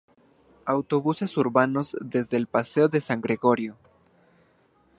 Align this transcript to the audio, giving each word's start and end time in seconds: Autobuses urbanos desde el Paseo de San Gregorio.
Autobuses 0.65 1.37
urbanos 1.37 1.95
desde 2.01 2.35
el 2.35 2.47
Paseo 2.47 2.87
de 2.89 3.01
San 3.01 3.21
Gregorio. 3.21 3.77